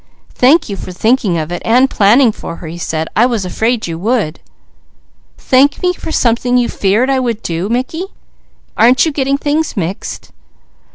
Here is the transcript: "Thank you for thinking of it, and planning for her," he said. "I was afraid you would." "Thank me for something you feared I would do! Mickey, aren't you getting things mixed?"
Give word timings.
"Thank 0.33 0.67
you 0.67 0.75
for 0.77 0.91
thinking 0.91 1.37
of 1.37 1.51
it, 1.51 1.61
and 1.63 1.87
planning 1.87 2.31
for 2.31 2.55
her," 2.55 2.65
he 2.65 2.79
said. 2.79 3.07
"I 3.15 3.27
was 3.27 3.45
afraid 3.45 3.85
you 3.85 3.99
would." 3.99 4.39
"Thank 5.37 5.83
me 5.83 5.93
for 5.93 6.11
something 6.11 6.57
you 6.57 6.69
feared 6.69 7.11
I 7.11 7.19
would 7.19 7.43
do! 7.43 7.69
Mickey, 7.69 8.05
aren't 8.75 9.05
you 9.05 9.11
getting 9.11 9.37
things 9.37 9.77
mixed?" 9.77 10.31